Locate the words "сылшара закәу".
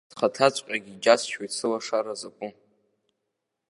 1.57-2.51